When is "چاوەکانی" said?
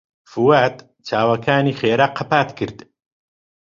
1.07-1.77